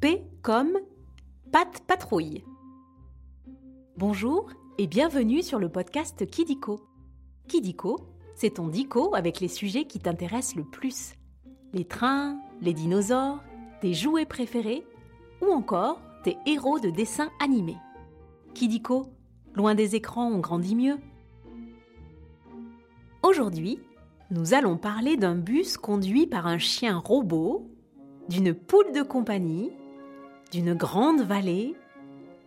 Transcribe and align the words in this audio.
P 0.00 0.22
comme 0.40 0.78
Pat 1.52 1.82
Patrouille. 1.86 2.42
Bonjour 3.98 4.48
et 4.78 4.86
bienvenue 4.86 5.42
sur 5.42 5.58
le 5.58 5.68
podcast 5.68 6.26
Kidiko. 6.26 6.80
Kidiko, 7.48 7.98
c'est 8.34 8.54
ton 8.54 8.68
dico 8.68 9.14
avec 9.14 9.40
les 9.40 9.48
sujets 9.48 9.84
qui 9.84 9.98
t'intéressent 9.98 10.56
le 10.56 10.64
plus. 10.64 11.12
Les 11.74 11.84
trains, 11.84 12.40
les 12.62 12.72
dinosaures, 12.72 13.44
tes 13.82 13.92
jouets 13.92 14.24
préférés 14.24 14.86
ou 15.42 15.52
encore 15.52 16.00
tes 16.24 16.38
héros 16.46 16.78
de 16.78 16.88
dessins 16.88 17.30
animés. 17.38 17.76
Kidiko, 18.54 19.04
loin 19.52 19.74
des 19.74 19.96
écrans, 19.96 20.30
on 20.30 20.38
grandit 20.38 20.76
mieux. 20.76 20.96
Aujourd'hui, 23.22 23.80
nous 24.30 24.54
allons 24.54 24.78
parler 24.78 25.18
d'un 25.18 25.34
bus 25.34 25.76
conduit 25.76 26.26
par 26.26 26.46
un 26.46 26.56
chien 26.56 26.96
robot, 26.96 27.68
d'une 28.30 28.54
poule 28.54 28.92
de 28.92 29.02
compagnie, 29.02 29.70
d'une 30.50 30.74
grande 30.74 31.22
vallée 31.22 31.76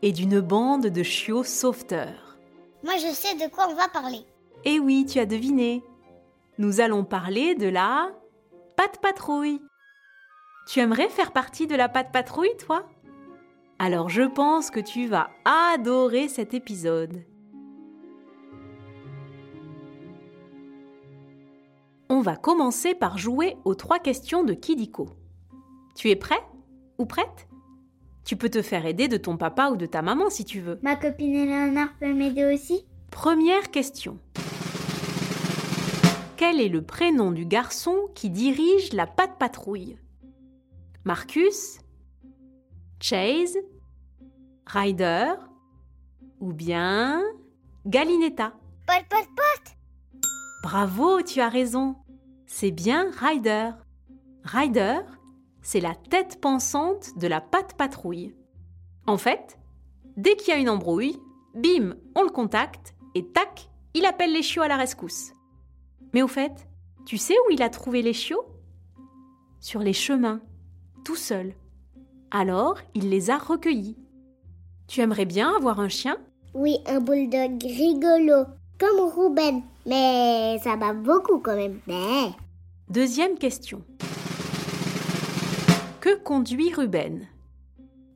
et 0.01 0.11
d'une 0.11 0.41
bande 0.41 0.87
de 0.87 1.03
chiots 1.03 1.43
sauveteurs. 1.43 2.37
Moi, 2.83 2.97
je 2.97 3.13
sais 3.13 3.35
de 3.35 3.49
quoi 3.49 3.67
on 3.69 3.75
va 3.75 3.87
parler. 3.87 4.25
Eh 4.65 4.79
oui, 4.79 5.05
tu 5.05 5.19
as 5.19 5.25
deviné. 5.25 5.83
Nous 6.57 6.81
allons 6.81 7.03
parler 7.03 7.55
de 7.55 7.67
la 7.67 8.11
patte 8.75 8.99
patrouille. 9.01 9.61
Tu 10.67 10.79
aimerais 10.79 11.09
faire 11.09 11.31
partie 11.31 11.67
de 11.67 11.75
la 11.75 11.89
patte 11.89 12.11
patrouille, 12.11 12.55
toi? 12.57 12.89
Alors 13.79 14.09
je 14.09 14.21
pense 14.21 14.69
que 14.69 14.79
tu 14.79 15.07
vas 15.07 15.29
adorer 15.45 16.27
cet 16.27 16.53
épisode. 16.53 17.23
On 22.09 22.21
va 22.21 22.35
commencer 22.35 22.93
par 22.93 23.17
jouer 23.17 23.57
aux 23.65 23.75
trois 23.75 23.99
questions 23.99 24.43
de 24.43 24.53
Kidiko. 24.53 25.09
Tu 25.95 26.09
es 26.09 26.15
prêt 26.15 26.41
ou 26.97 27.05
prête? 27.05 27.47
Tu 28.25 28.37
peux 28.37 28.49
te 28.49 28.61
faire 28.61 28.85
aider 28.85 29.07
de 29.07 29.17
ton 29.17 29.37
papa 29.37 29.69
ou 29.69 29.75
de 29.75 29.85
ta 29.85 30.01
maman 30.01 30.29
si 30.29 30.45
tu 30.45 30.59
veux. 30.61 30.79
Ma 30.81 30.95
copine 30.95 31.35
Eleanor 31.35 31.89
peut 31.99 32.13
m'aider 32.13 32.45
aussi? 32.53 32.85
Première 33.11 33.69
question. 33.69 34.17
Quel 36.37 36.59
est 36.59 36.69
le 36.69 36.81
prénom 36.81 37.31
du 37.31 37.45
garçon 37.45 37.95
qui 38.15 38.29
dirige 38.29 38.93
la 38.93 39.07
patte 39.07 39.37
patrouille? 39.37 39.97
Marcus 41.05 41.79
Chase 42.99 43.57
Ryder 44.65 45.33
Ou 46.39 46.53
bien 46.53 47.21
Galinetta? 47.85 48.53
Pot, 48.87 49.05
pot, 49.09 49.27
pot 49.35 49.71
Bravo, 50.63 51.21
tu 51.21 51.41
as 51.41 51.49
raison. 51.49 51.95
C'est 52.45 52.71
bien 52.71 53.11
Ryder. 53.17 53.71
Ryder, 54.45 54.99
c'est 55.63 55.79
la 55.79 55.95
tête 55.95 56.39
pensante 56.39 57.17
de 57.17 57.27
la 57.27 57.41
patte 57.41 57.73
patrouille. 57.73 58.35
En 59.07 59.17
fait, 59.17 59.57
dès 60.17 60.35
qu'il 60.35 60.53
y 60.53 60.57
a 60.57 60.59
une 60.59 60.69
embrouille, 60.69 61.19
bim, 61.55 61.95
on 62.15 62.23
le 62.23 62.29
contacte 62.29 62.93
et 63.15 63.25
tac, 63.25 63.69
il 63.93 64.05
appelle 64.05 64.33
les 64.33 64.43
chiots 64.43 64.61
à 64.61 64.67
la 64.67 64.77
rescousse. 64.77 65.31
Mais 66.13 66.21
au 66.21 66.27
fait, 66.27 66.67
tu 67.05 67.17
sais 67.17 67.35
où 67.47 67.51
il 67.51 67.63
a 67.63 67.69
trouvé 67.69 68.01
les 68.01 68.13
chiots? 68.13 68.45
Sur 69.59 69.79
les 69.79 69.93
chemins, 69.93 70.41
tout 71.03 71.15
seul. 71.15 71.55
Alors, 72.31 72.77
il 72.93 73.09
les 73.09 73.29
a 73.29 73.37
recueillis. 73.37 73.97
Tu 74.87 75.01
aimerais 75.01 75.25
bien 75.25 75.55
avoir 75.55 75.79
un 75.79 75.89
chien? 75.89 76.17
Oui, 76.53 76.77
un 76.87 76.99
bulldog 76.99 77.61
rigolo, 77.63 78.45
comme 78.79 79.09
Ruben. 79.09 79.61
Mais 79.85 80.59
ça 80.63 80.75
va 80.75 80.93
beaucoup 80.93 81.39
quand 81.39 81.55
même. 81.55 81.79
Mais... 81.87 82.31
Deuxième 82.89 83.37
question. 83.37 83.81
Que 86.03 86.17
conduit 86.17 86.73
Ruben 86.73 87.25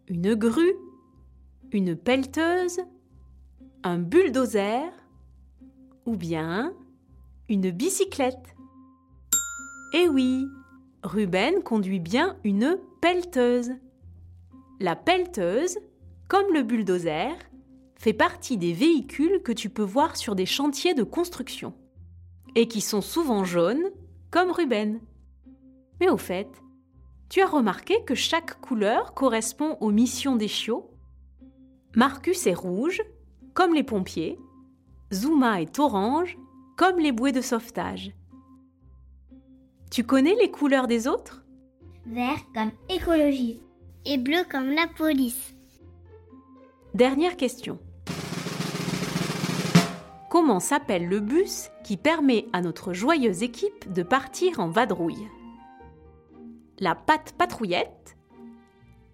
Une 0.09 0.35
grue 0.35 0.75
Une 1.71 1.95
pelleteuse 1.95 2.81
Un 3.81 3.97
bulldozer 3.99 4.91
Ou 6.05 6.17
bien 6.17 6.73
une 7.47 7.71
bicyclette 7.71 8.57
Eh 9.93 10.09
oui, 10.09 10.47
Ruben 11.01 11.63
conduit 11.63 12.01
bien 12.01 12.35
une 12.43 12.77
pelleteuse. 12.99 13.71
La 14.81 14.97
pelleteuse, 14.97 15.77
comme 16.27 16.53
le 16.53 16.63
bulldozer, 16.63 17.37
fait 17.95 18.11
partie 18.11 18.57
des 18.57 18.73
véhicules 18.73 19.41
que 19.43 19.53
tu 19.53 19.69
peux 19.69 19.81
voir 19.81 20.17
sur 20.17 20.35
des 20.35 20.45
chantiers 20.45 20.93
de 20.93 21.03
construction 21.03 21.73
et 22.53 22.67
qui 22.67 22.81
sont 22.81 23.01
souvent 23.01 23.45
jaunes, 23.45 23.91
comme 24.29 24.51
Ruben. 24.51 24.99
Mais 26.01 26.09
au 26.09 26.17
fait, 26.17 26.49
tu 27.29 27.41
as 27.41 27.47
remarqué 27.47 28.03
que 28.05 28.15
chaque 28.15 28.59
couleur 28.61 29.13
correspond 29.13 29.77
aux 29.81 29.91
missions 29.91 30.35
des 30.35 30.47
chiots? 30.47 30.89
Marcus 31.95 32.47
est 32.47 32.53
rouge, 32.53 33.01
comme 33.53 33.73
les 33.73 33.83
pompiers, 33.83 34.39
Zuma 35.13 35.61
est 35.61 35.79
orange, 35.79 36.37
comme 36.75 36.99
les 36.99 37.11
bouées 37.11 37.31
de 37.31 37.41
sauvetage. 37.41 38.11
Tu 39.89 40.03
connais 40.03 40.35
les 40.35 40.51
couleurs 40.51 40.87
des 40.87 41.07
autres? 41.07 41.45
Vert 42.05 42.43
comme 42.53 42.71
écologie. 42.89 43.61
Et 44.05 44.17
bleu 44.17 44.43
comme 44.49 44.71
la 44.71 44.87
police. 44.87 45.55
Dernière 46.93 47.37
question. 47.37 47.79
Comment 50.29 50.59
s'appelle 50.59 51.07
le 51.07 51.19
bus 51.19 51.69
qui 51.83 51.97
permet 51.97 52.47
à 52.53 52.61
notre 52.61 52.93
joyeuse 52.93 53.43
équipe 53.43 53.91
de 53.91 54.03
partir 54.03 54.59
en 54.59 54.69
vadrouille? 54.69 55.27
La 56.79 56.93
patte 56.93 57.33
patrouillette 57.35 58.15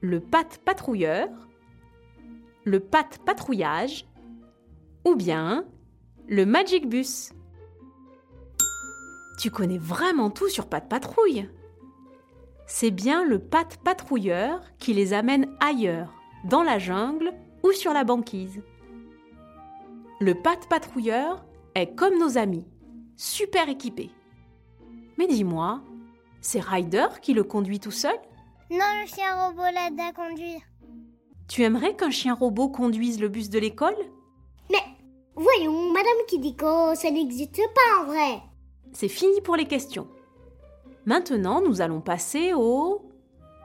Le 0.02 0.20
patte 0.20 0.60
patrouilleur 0.66 1.30
Le 2.66 2.82
patte 2.82 3.20
patrouillage 3.26 4.06
Ou 5.06 5.16
bien 5.16 5.64
le 6.28 6.46
Magic 6.46 6.90
Bus 6.90 7.32
Tu 9.40 9.50
connais 9.50 9.78
vraiment 9.78 10.30
tout 10.30 10.50
sur 10.50 10.68
patte 10.68 10.90
patrouille 10.90 11.50
C'est 12.68 12.92
bien 12.92 13.24
le 13.24 13.40
patte 13.40 13.78
patrouilleur 13.78 14.60
qui 14.78 14.94
les 14.94 15.14
amène 15.14 15.50
ailleurs, 15.62 16.14
dans 16.44 16.64
la 16.64 16.80
jungle 16.80 17.34
ou 17.64 17.72
sur 17.72 17.94
la 17.94 18.04
banquise. 18.04 18.62
Le 20.20 20.34
patte 20.34 20.68
patrouilleur 20.68 21.46
est 21.76 21.96
comme 21.96 22.20
nos 22.20 22.38
amis, 22.38 22.68
super 23.16 23.70
équipé. 23.70 24.12
Mais 25.18 25.28
dis-moi, 25.28 25.82
c'est 26.44 26.60
Ryder 26.60 27.08
qui 27.22 27.34
le 27.34 27.44
conduit 27.44 27.80
tout 27.80 27.90
seul? 27.90 28.16
Non, 28.70 28.86
le 29.02 29.08
chien 29.08 29.48
robot 29.48 29.64
l'aide 29.64 30.00
à 30.00 30.12
conduire. 30.12 30.60
Tu 31.48 31.64
aimerais 31.64 31.96
qu'un 31.96 32.12
chien 32.12 32.36
robot 32.36 32.70
conduise 32.70 33.20
le 33.20 33.30
bus 33.30 33.50
de 33.50 33.60
l'école? 33.60 33.96
Mais 34.70 34.84
voyons, 35.36 35.92
Madame 35.92 36.26
Kidiko, 36.28 36.94
ça 36.96 37.10
n'existe 37.10 37.62
pas 37.74 38.02
en 38.02 38.06
vrai. 38.08 38.42
C'est 38.92 39.08
fini 39.08 39.42
pour 39.42 39.56
les 39.56 39.66
questions. 39.66 40.08
Maintenant, 41.06 41.62
nous 41.62 41.82
allons 41.82 42.02
passer 42.02 42.54
au 42.54 43.02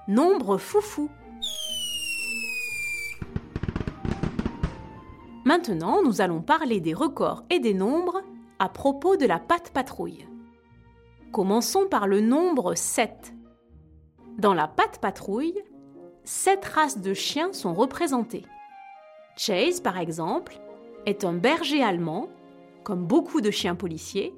nombre 0.06 0.56
foufou. 0.56 1.10
Maintenant, 5.44 6.02
nous 6.02 6.20
allons 6.20 6.42
parler 6.42 6.80
des 6.80 6.94
records 6.94 7.42
et 7.50 7.58
des 7.58 7.74
nombres 7.74 8.22
à 8.58 8.68
propos 8.68 9.16
de 9.16 9.26
la 9.26 9.38
patte 9.38 9.70
patrouille. 9.70 10.26
Commençons 11.32 11.86
par 11.88 12.06
le 12.06 12.20
nombre 12.20 12.74
7. 12.74 13.34
Dans 14.38 14.54
la 14.54 14.68
patte 14.68 14.98
patrouille, 15.00 15.62
7 16.24 16.64
races 16.64 16.98
de 16.98 17.14
chiens 17.14 17.52
sont 17.52 17.74
représentées. 17.74 18.44
Chase, 19.36 19.80
par 19.80 19.98
exemple, 19.98 20.60
est 21.06 21.24
un 21.24 21.32
berger 21.32 21.82
allemand, 21.82 22.28
comme 22.84 23.06
beaucoup 23.06 23.40
de 23.40 23.50
chiens 23.50 23.74
policiers, 23.74 24.34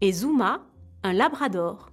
et 0.00 0.12
Zuma, 0.12 0.62
un 1.02 1.12
labrador. 1.12 1.90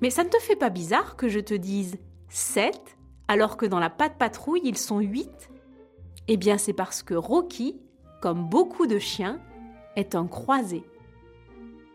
Mais 0.00 0.10
ça 0.10 0.24
ne 0.24 0.28
te 0.28 0.38
fait 0.38 0.56
pas 0.56 0.70
bizarre 0.70 1.16
que 1.16 1.28
je 1.28 1.40
te 1.40 1.54
dise 1.54 1.98
7 2.28 2.96
alors 3.28 3.56
que 3.56 3.66
dans 3.66 3.80
la 3.80 3.90
patte 3.90 4.18
patrouille 4.18 4.60
ils 4.62 4.78
sont 4.78 5.00
8 5.00 5.50
eh 6.28 6.36
bien, 6.36 6.58
c'est 6.58 6.72
parce 6.72 7.02
que 7.02 7.14
Rocky, 7.14 7.80
comme 8.20 8.48
beaucoup 8.48 8.86
de 8.86 8.98
chiens, 8.98 9.40
est 9.94 10.14
un 10.14 10.26
croisé. 10.26 10.82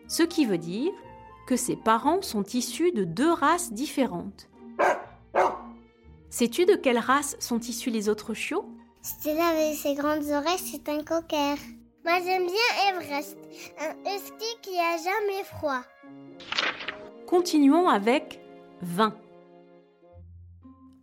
Ce 0.07 0.24
qui 0.24 0.45
veut 0.45 0.57
dire 0.57 0.91
que 1.47 1.55
ses 1.55 1.75
parents 1.75 2.21
sont 2.21 2.43
issus 2.43 2.91
de 2.91 3.03
deux 3.03 3.31
races 3.31 3.73
différentes. 3.73 4.49
Sais-tu 6.29 6.65
de 6.65 6.75
quelle 6.75 6.97
race 6.97 7.35
sont 7.39 7.59
issus 7.59 7.89
les 7.89 8.07
autres 8.07 8.33
chiots? 8.33 8.65
Stella 9.01 9.47
avec 9.47 9.75
ses 9.75 9.95
grandes 9.95 10.29
oreilles, 10.29 10.59
c'est 10.59 10.88
un 10.89 11.03
cocker. 11.03 11.55
Moi 12.05 12.19
j'aime 12.23 12.45
bien 12.45 12.89
Everest, 12.89 13.38
un 13.79 13.91
husky 14.09 14.57
qui 14.61 14.77
a 14.77 14.97
jamais 14.97 15.43
froid. 15.43 15.81
Continuons 17.27 17.89
avec 17.89 18.39
20. 18.81 19.15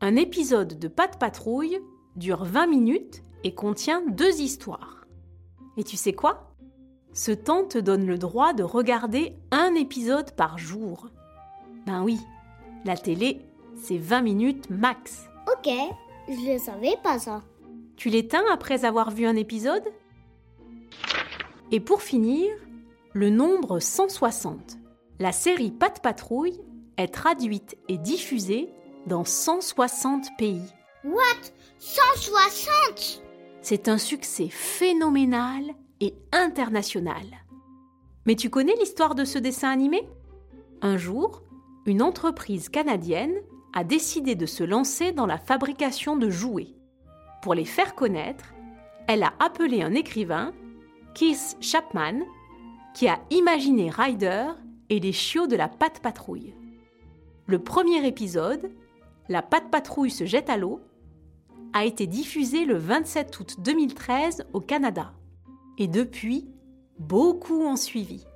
Un 0.00 0.16
épisode 0.16 0.78
de 0.78 0.88
Pat 0.88 1.18
Patrouille 1.18 1.80
dure 2.16 2.44
20 2.44 2.66
minutes 2.66 3.22
et 3.44 3.54
contient 3.54 4.02
deux 4.06 4.40
histoires. 4.40 5.06
Et 5.76 5.84
tu 5.84 5.96
sais 5.96 6.12
quoi? 6.12 6.47
Ce 7.18 7.32
temps 7.32 7.64
te 7.64 7.78
donne 7.78 8.06
le 8.06 8.16
droit 8.16 8.52
de 8.52 8.62
regarder 8.62 9.34
un 9.50 9.74
épisode 9.74 10.30
par 10.36 10.56
jour. 10.56 11.08
Ben 11.84 12.04
oui, 12.04 12.16
la 12.84 12.96
télé, 12.96 13.40
c'est 13.74 13.98
20 13.98 14.20
minutes 14.20 14.70
max. 14.70 15.24
Ok, 15.48 15.68
je 16.28 16.52
ne 16.52 16.58
savais 16.58 16.94
pas 17.02 17.18
ça. 17.18 17.42
Tu 17.96 18.08
l'éteins 18.08 18.44
après 18.52 18.84
avoir 18.84 19.10
vu 19.10 19.26
un 19.26 19.34
épisode? 19.34 19.82
Et 21.72 21.80
pour 21.80 22.02
finir, 22.02 22.54
le 23.14 23.30
nombre 23.30 23.80
160. 23.80 24.78
La 25.18 25.32
série 25.32 25.72
Pat 25.72 26.00
Patrouille 26.00 26.60
est 26.98 27.12
traduite 27.12 27.76
et 27.88 27.98
diffusée 27.98 28.68
dans 29.08 29.24
160 29.24 30.28
pays. 30.38 30.72
What? 31.02 31.50
160 31.80 33.24
C'est 33.60 33.88
un 33.88 33.98
succès 33.98 34.50
phénoménal 34.50 35.74
et 36.00 36.14
international. 36.32 37.26
Mais 38.26 38.34
tu 38.34 38.50
connais 38.50 38.74
l'histoire 38.76 39.14
de 39.14 39.24
ce 39.24 39.38
dessin 39.38 39.70
animé? 39.70 40.08
Un 40.82 40.96
jour, 40.96 41.42
une 41.86 42.02
entreprise 42.02 42.68
canadienne 42.68 43.34
a 43.72 43.84
décidé 43.84 44.34
de 44.34 44.46
se 44.46 44.64
lancer 44.64 45.12
dans 45.12 45.26
la 45.26 45.38
fabrication 45.38 46.16
de 46.16 46.30
jouets. 46.30 46.74
Pour 47.42 47.54
les 47.54 47.64
faire 47.64 47.94
connaître, 47.94 48.52
elle 49.06 49.22
a 49.22 49.32
appelé 49.40 49.82
un 49.82 49.94
écrivain, 49.94 50.52
Keith 51.14 51.56
Chapman, 51.60 52.20
qui 52.94 53.08
a 53.08 53.18
imaginé 53.30 53.90
Ryder 53.90 54.48
et 54.90 55.00
les 55.00 55.12
chiots 55.12 55.46
de 55.46 55.56
la 55.56 55.68
patte 55.68 56.00
patrouille. 56.00 56.54
Le 57.46 57.58
premier 57.58 58.06
épisode, 58.06 58.70
La 59.30 59.42
patte 59.42 59.70
patrouille 59.70 60.10
se 60.10 60.24
jette 60.24 60.50
à 60.50 60.56
l'eau, 60.56 60.80
a 61.72 61.84
été 61.84 62.06
diffusé 62.06 62.64
le 62.64 62.76
27 62.76 63.40
août 63.40 63.56
2013 63.60 64.46
au 64.52 64.60
Canada. 64.60 65.12
Et 65.80 65.86
depuis, 65.86 66.48
beaucoup 66.98 67.62
ont 67.62 67.76
suivi. 67.76 68.26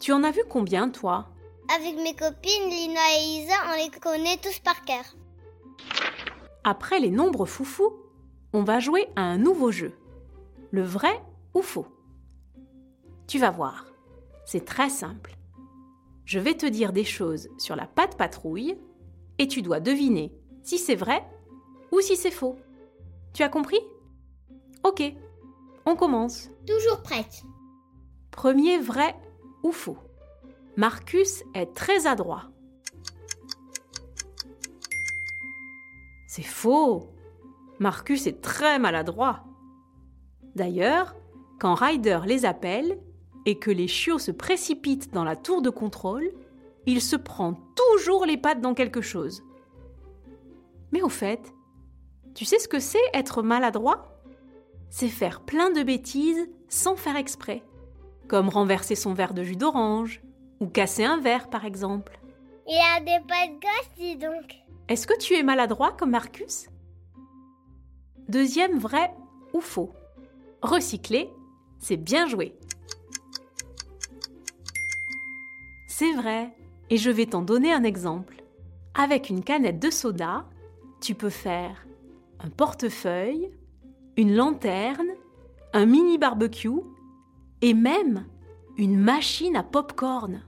Tu 0.00 0.12
en 0.12 0.24
as 0.24 0.30
vu 0.30 0.40
combien, 0.48 0.88
toi? 0.88 1.28
Avec 1.76 1.94
mes 1.96 2.16
copines 2.16 2.70
Lina 2.70 3.00
et 3.18 3.42
Isa, 3.42 3.54
on 3.70 3.76
les 3.76 3.90
connaît 4.00 4.38
tous 4.38 4.58
par 4.60 4.82
cœur. 4.86 5.04
Après 6.64 7.00
les 7.00 7.10
nombres 7.10 7.44
foufous, 7.44 7.92
on 8.54 8.64
va 8.64 8.80
jouer 8.80 9.08
à 9.14 9.20
un 9.20 9.36
nouveau 9.36 9.70
jeu. 9.70 9.92
Le 10.70 10.82
vrai 10.82 11.22
ou 11.54 11.60
faux? 11.60 11.86
Tu 13.26 13.38
vas 13.38 13.50
voir, 13.50 13.84
c'est 14.46 14.64
très 14.64 14.88
simple. 14.88 15.36
Je 16.24 16.38
vais 16.38 16.54
te 16.54 16.66
dire 16.66 16.94
des 16.94 17.04
choses 17.04 17.50
sur 17.58 17.76
la 17.76 17.86
patte 17.86 18.16
patrouille 18.16 18.78
et 19.38 19.48
tu 19.48 19.60
dois 19.60 19.80
deviner 19.80 20.32
si 20.62 20.78
c'est 20.78 20.96
vrai 20.96 21.22
ou 21.92 22.00
si 22.00 22.16
c'est 22.16 22.30
faux. 22.30 22.56
Tu 23.34 23.42
as 23.42 23.48
compris? 23.48 23.80
Ok, 24.82 25.02
on 25.86 25.96
commence. 25.96 26.50
Toujours 26.66 27.02
prête. 27.02 27.42
Premier 28.30 28.78
vrai 28.78 29.14
ou 29.62 29.72
faux 29.72 29.98
Marcus 30.76 31.42
est 31.54 31.74
très 31.74 32.06
adroit. 32.06 32.50
C'est 36.28 36.42
faux. 36.42 37.10
Marcus 37.80 38.26
est 38.26 38.40
très 38.40 38.78
maladroit. 38.78 39.44
D'ailleurs, 40.54 41.16
quand 41.58 41.74
Ryder 41.74 42.20
les 42.24 42.44
appelle 42.44 42.98
et 43.46 43.58
que 43.58 43.70
les 43.70 43.88
chiots 43.88 44.18
se 44.18 44.30
précipitent 44.30 45.12
dans 45.12 45.24
la 45.24 45.36
tour 45.36 45.60
de 45.60 45.70
contrôle, 45.70 46.30
il 46.86 47.00
se 47.00 47.16
prend 47.16 47.54
toujours 47.74 48.26
les 48.26 48.36
pattes 48.36 48.60
dans 48.60 48.74
quelque 48.74 49.00
chose. 49.00 49.42
Mais 50.92 51.02
au 51.02 51.08
fait, 51.08 51.52
tu 52.34 52.44
sais 52.44 52.58
ce 52.58 52.68
que 52.68 52.80
c'est 52.80 52.98
être 53.12 53.42
maladroit? 53.42 54.19
C'est 54.90 55.08
faire 55.08 55.40
plein 55.40 55.70
de 55.70 55.82
bêtises 55.82 56.48
sans 56.68 56.96
faire 56.96 57.16
exprès, 57.16 57.62
comme 58.28 58.48
renverser 58.48 58.96
son 58.96 59.14
verre 59.14 59.34
de 59.34 59.44
jus 59.44 59.56
d'orange 59.56 60.20
ou 60.58 60.66
casser 60.66 61.04
un 61.04 61.18
verre 61.18 61.48
par 61.48 61.64
exemple. 61.64 62.18
Il 62.66 62.76
a 62.76 63.00
des 63.00 63.24
pattes 63.26 63.60
gauches, 63.60 63.96
dis 63.96 64.16
donc. 64.16 64.56
Est-ce 64.88 65.06
que 65.06 65.18
tu 65.18 65.34
es 65.34 65.42
maladroit 65.42 65.92
comme 65.92 66.10
Marcus? 66.10 66.68
Deuxième 68.28 68.78
vrai 68.78 69.14
ou 69.54 69.60
faux 69.60 69.92
Recycler, 70.62 71.30
c'est 71.78 71.96
bien 71.96 72.26
joué. 72.26 72.54
C'est 75.88 76.12
vrai, 76.12 76.54
et 76.90 76.96
je 76.96 77.10
vais 77.10 77.26
t'en 77.26 77.42
donner 77.42 77.72
un 77.72 77.84
exemple. 77.84 78.42
Avec 78.94 79.30
une 79.30 79.44
canette 79.44 79.78
de 79.78 79.90
soda, 79.90 80.44
tu 81.00 81.14
peux 81.14 81.30
faire 81.30 81.86
un 82.40 82.50
portefeuille, 82.50 83.50
une 84.20 84.36
lanterne, 84.36 85.08
un 85.72 85.86
mini 85.86 86.18
barbecue 86.18 86.82
et 87.62 87.72
même 87.72 88.26
une 88.76 88.98
machine 88.98 89.56
à 89.56 89.62
pop-corn. 89.62 90.42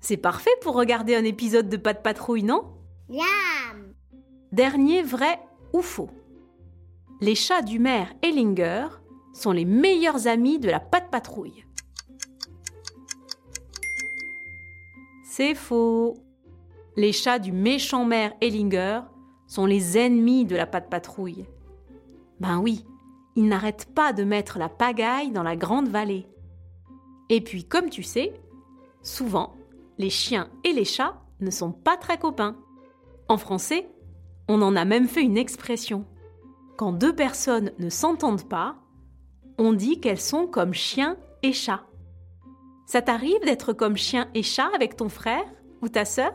C'est 0.00 0.16
parfait 0.16 0.56
pour 0.62 0.74
regarder 0.74 1.14
un 1.14 1.24
épisode 1.24 1.68
de 1.68 1.76
Pas 1.76 1.92
de 1.92 1.98
patrouille, 1.98 2.42
non? 2.42 2.64
Yam 3.10 3.92
Dernier 4.50 5.02
vrai 5.02 5.40
ou 5.74 5.82
faux 5.82 6.08
Les 7.20 7.34
chats 7.34 7.60
du 7.60 7.78
maire 7.78 8.14
Ellinger 8.22 8.86
sont 9.34 9.52
les 9.52 9.66
meilleurs 9.66 10.26
amis 10.26 10.58
de 10.58 10.70
la 10.70 10.80
patte 10.80 11.10
patrouille. 11.10 11.66
C'est 15.22 15.54
faux. 15.54 16.14
Les 16.96 17.12
chats 17.12 17.38
du 17.38 17.52
méchant 17.52 18.06
maire 18.06 18.32
Ellinger 18.40 19.00
sont 19.48 19.66
les 19.66 19.98
ennemis 19.98 20.46
de 20.46 20.56
la 20.56 20.66
patte 20.66 20.88
patrouille. 20.88 21.46
Ben 22.40 22.58
oui, 22.58 22.84
ils 23.36 23.48
n'arrêtent 23.48 23.92
pas 23.94 24.12
de 24.12 24.24
mettre 24.24 24.58
la 24.58 24.68
pagaille 24.68 25.30
dans 25.30 25.42
la 25.42 25.56
grande 25.56 25.88
vallée. 25.88 26.26
Et 27.28 27.40
puis, 27.40 27.64
comme 27.64 27.90
tu 27.90 28.02
sais, 28.02 28.34
souvent, 29.02 29.54
les 29.98 30.10
chiens 30.10 30.50
et 30.64 30.72
les 30.72 30.84
chats 30.84 31.20
ne 31.40 31.50
sont 31.50 31.72
pas 31.72 31.96
très 31.96 32.18
copains. 32.18 32.56
En 33.28 33.38
français, 33.38 33.88
on 34.48 34.60
en 34.62 34.76
a 34.76 34.84
même 34.84 35.08
fait 35.08 35.22
une 35.22 35.38
expression. 35.38 36.04
Quand 36.76 36.92
deux 36.92 37.14
personnes 37.14 37.72
ne 37.78 37.88
s'entendent 37.88 38.48
pas, 38.48 38.76
on 39.58 39.72
dit 39.72 40.00
qu'elles 40.00 40.20
sont 40.20 40.46
comme 40.46 40.74
chien 40.74 41.16
et 41.42 41.52
chat. 41.52 41.84
Ça 42.86 43.00
t'arrive 43.00 43.40
d'être 43.44 43.72
comme 43.72 43.96
chien 43.96 44.28
et 44.34 44.42
chat 44.42 44.68
avec 44.74 44.96
ton 44.96 45.08
frère 45.08 45.44
ou 45.80 45.88
ta 45.88 46.04
sœur? 46.04 46.32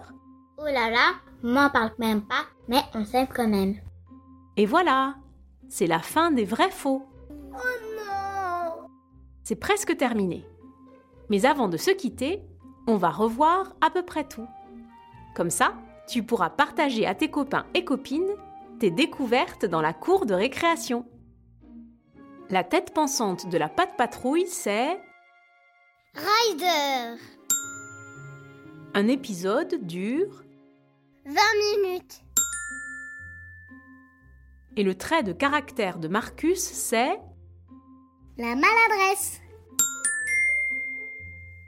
Oh 0.57 0.65
là 0.65 0.89
là, 0.89 1.11
m'en 1.43 1.69
parle 1.69 1.91
même 1.99 2.21
pas, 2.21 2.45
mais 2.67 2.81
on 2.93 3.05
s'aime 3.05 3.27
quand 3.27 3.47
même. 3.47 3.75
Et 4.57 4.65
voilà, 4.65 5.15
c'est 5.69 5.87
la 5.87 5.99
fin 5.99 6.31
des 6.31 6.45
vrais 6.45 6.71
faux. 6.71 7.07
Oh 7.31 7.57
non 7.95 8.87
C'est 9.43 9.55
presque 9.55 9.95
terminé. 9.95 10.45
Mais 11.29 11.45
avant 11.45 11.69
de 11.69 11.77
se 11.77 11.91
quitter, 11.91 12.41
on 12.87 12.97
va 12.97 13.09
revoir 13.09 13.75
à 13.81 13.89
peu 13.89 14.03
près 14.03 14.27
tout. 14.27 14.47
Comme 15.35 15.51
ça, 15.51 15.73
tu 16.07 16.23
pourras 16.23 16.49
partager 16.49 17.05
à 17.05 17.15
tes 17.15 17.29
copains 17.29 17.65
et 17.73 17.85
copines 17.85 18.35
tes 18.79 18.91
découvertes 18.91 19.65
dans 19.65 19.81
la 19.81 19.93
cour 19.93 20.25
de 20.25 20.33
récréation. 20.33 21.05
La 22.49 22.63
tête 22.63 22.93
pensante 22.93 23.47
de 23.47 23.57
la 23.57 23.69
patte 23.69 23.95
patrouille, 23.95 24.47
c'est 24.47 24.99
Ryder 26.15 27.17
un 28.93 29.07
épisode 29.07 29.85
dure 29.85 30.43
20 31.25 31.33
minutes. 31.77 32.21
Et 34.79 34.83
le 34.83 34.95
trait 34.95 35.23
de 35.23 35.33
caractère 35.33 35.99
de 35.99 36.07
Marcus, 36.07 36.61
c'est 36.61 37.19
La 38.37 38.55
maladresse. 38.55 39.41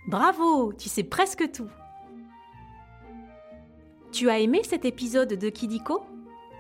Bravo, 0.07 0.71
tu 0.71 0.87
sais 0.87 1.03
presque 1.03 1.51
tout. 1.51 1.67
Tu 4.13 4.29
as 4.29 4.39
aimé 4.39 4.61
cet 4.63 4.85
épisode 4.85 5.33
de 5.33 5.49
Kidiko? 5.49 6.05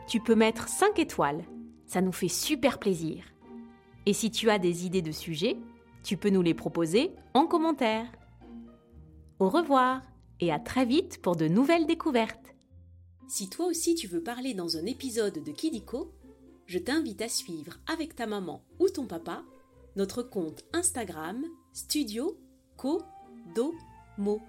Tu 0.09 0.19
peux 0.19 0.35
mettre 0.35 0.67
5 0.67 0.99
étoiles, 0.99 1.45
ça 1.85 2.01
nous 2.01 2.11
fait 2.11 2.27
super 2.27 2.79
plaisir. 2.79 3.23
Et 4.05 4.11
si 4.11 4.29
tu 4.29 4.49
as 4.49 4.59
des 4.59 4.85
idées 4.85 5.01
de 5.01 5.13
sujets, 5.13 5.55
tu 6.03 6.17
peux 6.17 6.31
nous 6.31 6.41
les 6.41 6.53
proposer 6.53 7.15
en 7.33 7.47
commentaire. 7.47 8.11
Au 9.39 9.47
revoir 9.47 10.01
et 10.41 10.51
à 10.51 10.59
très 10.59 10.83
vite 10.83 11.21
pour 11.21 11.37
de 11.37 11.47
nouvelles 11.47 11.87
découvertes. 11.87 12.53
Si 13.29 13.49
toi 13.49 13.67
aussi 13.67 13.95
tu 13.95 14.07
veux 14.07 14.21
parler 14.21 14.53
dans 14.53 14.75
un 14.75 14.85
épisode 14.85 15.41
de 15.41 15.51
Kidiko, 15.53 16.11
je 16.71 16.79
t'invite 16.79 17.21
à 17.21 17.27
suivre 17.27 17.73
avec 17.85 18.15
ta 18.15 18.25
maman 18.25 18.63
ou 18.79 18.87
ton 18.87 19.05
papa 19.05 19.43
notre 19.97 20.23
compte 20.23 20.63
Instagram 20.71 21.43
Studio 21.73 22.39
Kodomo. 22.77 24.39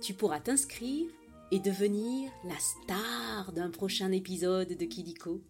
Tu 0.00 0.14
pourras 0.14 0.38
t'inscrire 0.38 1.10
et 1.50 1.58
devenir 1.58 2.30
la 2.44 2.56
star 2.60 3.50
d'un 3.52 3.70
prochain 3.70 4.12
épisode 4.12 4.68
de 4.68 4.84
Kidiko. 4.84 5.40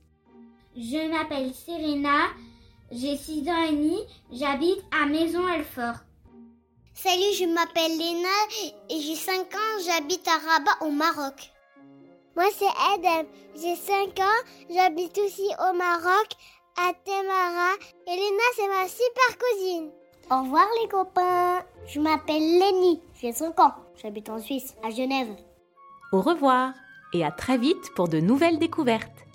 Je 0.74 1.10
m'appelle 1.10 1.52
Serena, 1.52 2.28
j'ai 2.90 3.18
6 3.18 3.46
ans 3.50 3.64
et 3.64 3.72
demi, 3.72 3.98
j'habite 4.32 4.82
à 4.90 5.04
Maison-Alfort. 5.04 6.00
Salut, 6.94 7.34
je 7.38 7.52
m'appelle 7.52 7.98
Léna 7.98 8.28
et 8.88 9.02
j'ai 9.02 9.14
5 9.14 9.54
ans, 9.54 9.82
j'habite 9.84 10.26
à 10.26 10.38
Rabat 10.38 10.86
au 10.86 10.90
Maroc. 10.90 11.52
Moi 12.36 12.44
c'est 12.52 12.66
Edem, 12.94 13.26
j'ai 13.54 13.74
5 13.74 14.20
ans, 14.20 14.44
j'habite 14.68 15.16
aussi 15.16 15.48
au 15.58 15.74
Maroc, 15.74 16.28
à 16.76 16.92
Temara. 17.02 17.72
Et 18.06 18.10
Léna 18.10 18.42
c'est 18.54 18.68
ma 18.68 18.86
super 18.86 19.38
cousine. 19.38 19.90
Au 20.30 20.42
revoir 20.42 20.66
les 20.82 20.88
copains. 20.88 21.62
Je 21.86 21.98
m'appelle 21.98 22.58
Lenny, 22.58 23.00
j'ai 23.18 23.32
5 23.32 23.58
ans, 23.58 23.72
j'habite 24.02 24.28
en 24.28 24.38
Suisse, 24.38 24.74
à 24.84 24.90
Genève. 24.90 25.34
Au 26.12 26.20
revoir 26.20 26.74
et 27.14 27.24
à 27.24 27.30
très 27.30 27.56
vite 27.56 27.94
pour 27.94 28.08
de 28.08 28.20
nouvelles 28.20 28.58
découvertes. 28.58 29.25